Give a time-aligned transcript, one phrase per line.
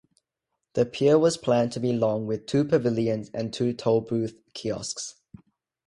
[0.73, 5.17] The pier was planned to be long with two pavilions and two tollbooth kiosks.